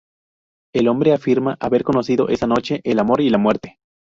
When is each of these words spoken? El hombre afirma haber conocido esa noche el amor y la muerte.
El 0.73 0.87
hombre 0.87 1.13
afirma 1.13 1.57
haber 1.59 1.83
conocido 1.83 2.27
esa 2.29 2.47
noche 2.47 2.81
el 2.83 2.97
amor 2.97 3.21
y 3.21 3.29
la 3.29 3.37
muerte. 3.37 3.77